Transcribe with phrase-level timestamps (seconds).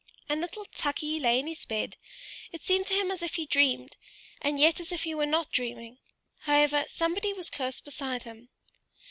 [0.27, 1.95] And little Tukey lay in his bed:
[2.51, 3.97] it seemed to him as if he dreamed,
[4.41, 5.99] and yet as if he were not dreaming;
[6.39, 8.49] however, somebody was close beside him.